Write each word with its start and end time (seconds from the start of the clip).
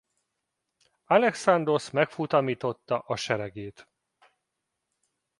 Alexandrosz 1.05 1.89
megfutamította 1.89 2.99
a 2.99 3.15
seregét. 3.15 3.87